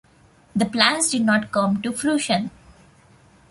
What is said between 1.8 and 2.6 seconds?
to fruition.